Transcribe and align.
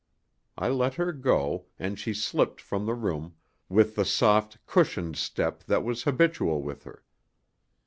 I 0.57 0.69
let 0.69 0.95
her 0.95 1.13
go, 1.13 1.65
and 1.77 1.99
she 1.99 2.11
slipped 2.15 2.59
from 2.59 2.87
the 2.87 2.95
room 2.95 3.35
with 3.69 3.93
the 3.93 4.03
soft, 4.03 4.57
cushioned 4.65 5.15
step 5.17 5.63
that 5.65 5.83
was 5.83 6.05
habitual 6.05 6.63
with 6.63 6.85
her. 6.85 7.03